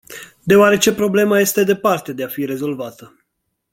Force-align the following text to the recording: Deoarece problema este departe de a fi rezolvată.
Deoarece 0.51 0.93
problema 0.93 1.39
este 1.39 1.63
departe 1.63 2.13
de 2.13 2.23
a 2.23 2.27
fi 2.27 2.45
rezolvată. 2.45 3.15